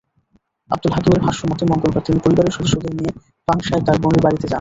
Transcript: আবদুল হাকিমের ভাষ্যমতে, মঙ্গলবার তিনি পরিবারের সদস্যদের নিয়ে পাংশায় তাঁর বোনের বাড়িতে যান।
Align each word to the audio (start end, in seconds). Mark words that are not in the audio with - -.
আবদুল 0.69 0.91
হাকিমের 0.93 1.21
ভাষ্যমতে, 1.25 1.63
মঙ্গলবার 1.65 2.05
তিনি 2.05 2.19
পরিবারের 2.19 2.55
সদস্যদের 2.57 2.93
নিয়ে 2.97 3.11
পাংশায় 3.47 3.83
তাঁর 3.85 3.97
বোনের 4.01 4.21
বাড়িতে 4.23 4.41
যান। 4.41 4.49